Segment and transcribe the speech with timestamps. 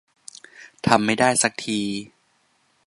[0.85, 1.79] ทำไม่ได้สักที